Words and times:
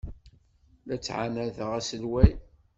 La 0.87 0.95
ttɛanadeɣ 0.97 1.69
aselway. 1.79 2.31